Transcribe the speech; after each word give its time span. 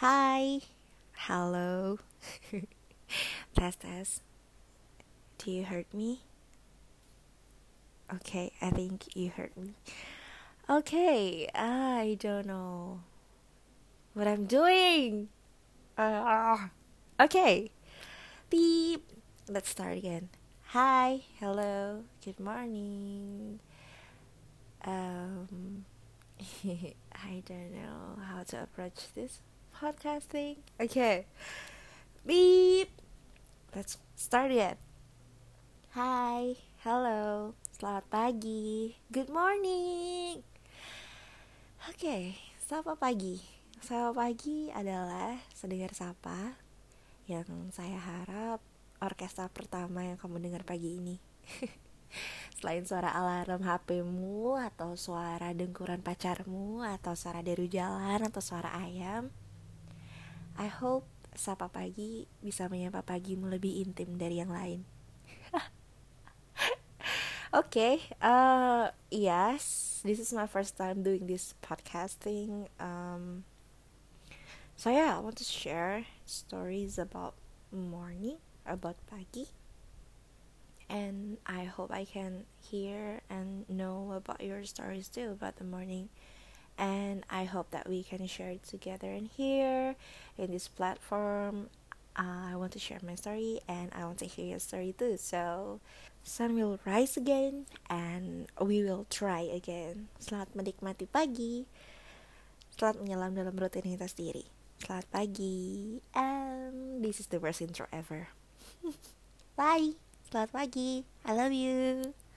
Hi, 0.00 0.60
hello. 1.26 1.98
test 3.56 3.80
test. 3.80 4.22
Do 5.38 5.50
you 5.50 5.64
hurt 5.64 5.92
me? 5.92 6.20
Okay, 8.14 8.52
I 8.62 8.70
think 8.70 9.16
you 9.16 9.30
hurt 9.30 9.56
me. 9.56 9.74
Okay, 10.70 11.48
I 11.52 12.16
don't 12.20 12.46
know 12.46 13.00
what 14.14 14.28
I'm 14.28 14.46
doing. 14.46 15.30
Uh, 15.98 16.68
okay, 17.18 17.72
beep. 18.50 19.02
Let's 19.48 19.68
start 19.68 19.98
again. 19.98 20.28
Hi, 20.66 21.22
hello, 21.40 22.04
good 22.24 22.38
morning. 22.38 23.58
Um, 24.84 25.86
I 26.64 27.42
don't 27.44 27.74
know 27.74 28.22
how 28.24 28.44
to 28.44 28.62
approach 28.62 29.12
this 29.16 29.40
podcasting. 29.78 30.58
Okay. 30.82 31.22
Beep. 32.26 32.90
Let's 33.70 34.02
start 34.18 34.50
it. 34.50 34.74
Hai, 35.94 36.58
hello, 36.82 37.54
selamat 37.78 38.06
pagi, 38.10 38.98
good 39.14 39.30
morning. 39.30 40.42
Oke, 41.86 41.94
okay, 41.94 42.22
selamat 42.66 42.98
pagi. 42.98 43.38
Selamat 43.78 44.14
pagi 44.18 44.66
adalah 44.74 45.38
sedengar 45.54 45.94
sapa 45.94 46.58
yang 47.30 47.70
saya 47.70 48.02
harap 48.02 48.58
orkestra 48.98 49.46
pertama 49.46 50.02
yang 50.02 50.18
kamu 50.18 50.42
dengar 50.42 50.66
pagi 50.66 50.98
ini. 50.98 51.16
Selain 52.58 52.82
suara 52.82 53.14
alarm 53.14 53.62
HPmu 53.62 54.58
atau 54.58 54.98
suara 54.98 55.54
dengkuran 55.54 56.02
pacarmu 56.02 56.82
atau 56.82 57.14
suara 57.14 57.46
deru 57.46 57.70
jalan 57.70 58.26
atau 58.26 58.42
suara 58.42 58.74
ayam, 58.82 59.30
I 60.58 60.66
hope 60.66 61.06
sapa 61.38 61.70
pagi 61.70 62.26
bisa 62.42 62.66
menyapa 62.66 63.06
pagimu 63.06 63.46
lebih 63.46 63.78
intim 63.86 64.18
dari 64.18 64.42
yang 64.42 64.50
lain. 64.50 64.82
okay, 67.62 68.02
uh, 68.18 68.90
yes, 69.06 70.02
this 70.02 70.18
is 70.18 70.34
my 70.34 70.50
first 70.50 70.74
time 70.74 71.06
doing 71.06 71.30
this 71.30 71.54
podcasting. 71.62 72.66
Um, 72.82 73.46
so 74.74 74.90
yeah, 74.90 75.14
I 75.14 75.22
want 75.22 75.38
to 75.38 75.46
share 75.46 76.10
stories 76.26 76.98
about 76.98 77.38
morning, 77.70 78.42
about 78.66 78.98
pagi, 79.06 79.54
and 80.90 81.38
I 81.46 81.70
hope 81.70 81.94
I 81.94 82.02
can 82.02 82.50
hear 82.66 83.22
and 83.30 83.62
know 83.70 84.10
about 84.10 84.42
your 84.42 84.66
stories 84.66 85.06
too 85.06 85.38
about 85.38 85.62
the 85.62 85.64
morning 85.70 86.10
and 86.78 87.26
I 87.28 87.44
hope 87.44 87.74
that 87.74 87.90
we 87.90 88.06
can 88.06 88.24
share 88.30 88.50
it 88.54 88.62
together 88.62 89.10
in 89.10 89.26
here 89.26 89.98
in 90.38 90.52
this 90.54 90.68
platform. 90.70 91.68
Uh, 92.16 92.54
I 92.54 92.56
want 92.56 92.72
to 92.72 92.78
share 92.78 92.98
my 93.02 93.14
story 93.14 93.60
and 93.68 93.90
I 93.94 94.06
want 94.06 94.18
to 94.18 94.26
hear 94.26 94.46
your 94.46 94.62
story 94.62 94.94
too. 94.96 95.18
So, 95.18 95.80
sun 96.22 96.54
will 96.54 96.78
rise 96.86 97.16
again 97.16 97.66
and 97.90 98.46
we 98.60 98.82
will 98.82 99.06
try 99.10 99.42
again. 99.42 100.08
Selamat 100.18 100.54
menikmati 100.54 101.10
pagi. 101.10 101.66
Selamat 102.74 103.02
menyelam 103.02 103.34
dalam 103.34 103.54
rutinitas 103.58 104.14
diri. 104.14 104.46
Selamat 104.78 105.06
pagi. 105.10 105.98
And 106.14 107.02
this 107.02 107.18
is 107.18 107.30
the 107.30 107.42
worst 107.42 107.62
intro 107.62 107.90
ever. 107.90 108.30
Bye. 109.58 109.98
Selamat 110.30 110.50
pagi. 110.54 111.02
I 111.26 111.32
love 111.34 111.54
you. 111.54 112.27